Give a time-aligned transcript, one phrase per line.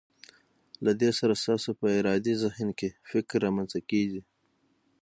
[0.85, 4.21] له دې سره ستاسو په ارادي ذهن کې فکر رامنځته کیږي.